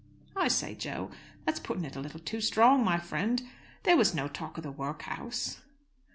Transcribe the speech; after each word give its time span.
"I 0.35 0.47
say, 0.47 0.73
Jo, 0.73 1.11
that's 1.45 1.59
putting 1.59 1.83
it 1.85 1.95
a 1.95 1.99
little 1.99 2.19
too 2.19 2.41
strong, 2.41 2.83
my 2.83 2.97
friend! 2.97 3.43
There 3.83 3.97
was 3.97 4.15
no 4.15 4.27
talk 4.27 4.57
of 4.57 4.63
the 4.63 4.71
workhouse." 4.71 5.61